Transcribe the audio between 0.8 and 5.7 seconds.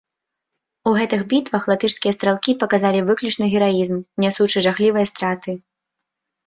У гэтых бітвах латышскія стралкі паказалі выключны гераізм, нясучы жахлівыя страты.